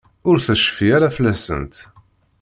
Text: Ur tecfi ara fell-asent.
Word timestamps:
Ur 0.29 0.37
tecfi 0.47 0.87
ara 0.95 1.15
fell-asent. 1.15 1.75